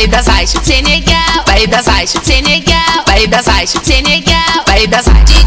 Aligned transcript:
vai 0.00 0.06
dançar, 0.06 0.46
chute 0.46 0.64
Senegal, 0.64 1.44
vai 1.46 1.66
dançar, 1.66 2.08
chute 2.08 2.26
Senegal, 2.26 3.04
vai 3.06 3.26
dançar, 3.26 3.66
chute 3.66 3.86
Senegal, 3.86 4.64
vai 4.66 4.86
dançar. 4.86 5.39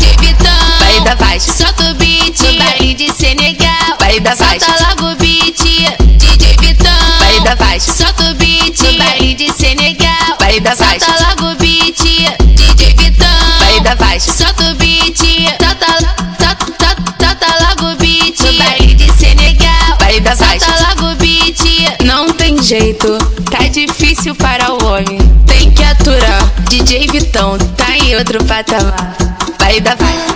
Jeito, 22.64 23.18
tá 23.52 23.68
difícil 23.68 24.34
para 24.36 24.72
o 24.72 24.86
homem. 24.86 25.18
Tem 25.46 25.70
que 25.72 25.84
aturar. 25.84 26.42
DJ 26.70 27.08
Vitão 27.08 27.58
tá 27.76 27.98
em 27.98 28.16
outro 28.16 28.42
patamar. 28.46 29.16
Baile 29.60 29.82
da 29.82 29.98
faixa. 29.98 30.34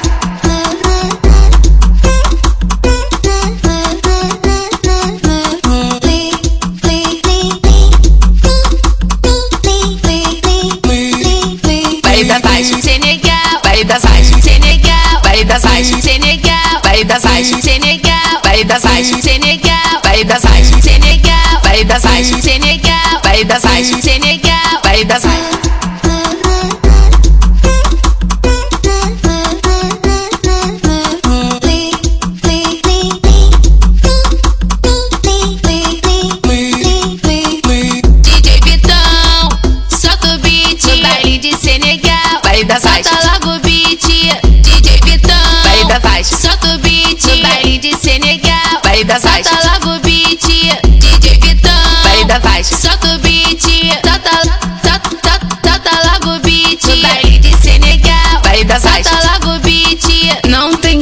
Baile 12.04 12.24
da 12.26 12.40
faixa, 12.42 12.82
Senegal. 12.82 13.62
Baile 13.64 13.84
das 13.86 14.02
faixas, 14.02 14.44
Senegal. 14.44 15.22
Baile 15.24 15.46
das 15.46 15.62
faixas, 15.62 16.04
Senegal 16.04 16.47
vai 16.98 17.06
das 17.06 17.22
baixas 17.22 17.64
sem 17.64 17.80
negar, 17.80 18.42
vai 18.44 18.64
das 18.64 18.82
baixas 18.82 19.24
sem 19.24 19.38
negar, 19.38 20.02
vai 20.04 20.24
das 20.24 20.42
baixas 20.42 20.84
sem 20.84 20.98
negar, 20.98 21.62
vai 21.62 21.84
das 21.84 22.02
baixas 22.02 22.44
sem 22.44 22.58
negar, 22.58 23.22
vai 23.24 23.44
das 23.44 23.62
baixas 23.62 24.04
sem 24.04 24.20
negar, 24.20 24.82
vai 24.84 25.06
das 25.06 25.22
DJ 38.24 38.60
Vitão, 38.64 39.50
solta 39.88 40.34
o 40.34 40.40
beat, 40.40 40.82
baile 41.04 41.38
de 41.38 41.56
Senegal, 41.56 42.42
vai 42.44 42.64
das 42.64 42.82
baixas. 42.82 43.47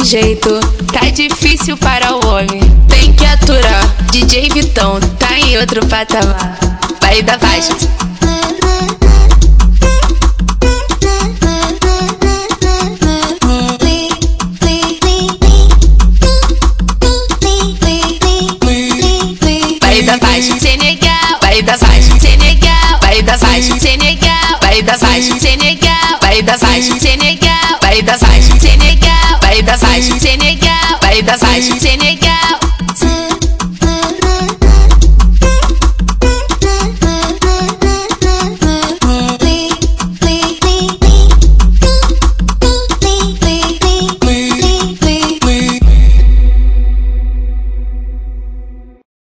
jeito, 0.05 0.59
tá 0.93 1.09
difícil 1.09 1.75
para 1.77 2.13
o 2.15 2.27
homem. 2.27 2.61
Tem 2.87 3.11
que 3.13 3.25
aturar, 3.25 3.87
DJ 4.11 4.49
Vitão 4.49 4.99
tá 5.17 5.37
em 5.39 5.57
outro 5.57 5.83
patamar. 5.87 6.57
Vai 7.01 7.23
da 7.23 7.39
faixa. 7.39 7.73
Vai 19.81 20.03
da 20.03 20.19
faixa, 20.19 20.59
Senegal, 20.59 21.39
vai 21.41 21.61
da 21.63 21.77
baixa, 21.77 22.19
Senegal, 22.19 22.99
vai 23.01 23.21
da 23.23 23.37
baixa, 23.37 23.79
Senegal, 23.79 24.59
vai 24.61 24.81
da 24.83 24.97
baixa, 24.97 25.39
Senegal, 25.39 26.19
vai 26.21 26.41
da 26.43 26.57
baixa, 26.57 26.99
Senegal, 26.99 27.79
vai 27.81 28.01
da 28.03 28.17
baixa, 28.17 28.59
Senegal. 28.59 29.04
Vai 29.55 29.63
dançar, 29.63 30.01
Senegal. 30.19 30.99
Vai 31.01 31.21
dançar, 31.21 31.61
Senegal. 31.61 32.54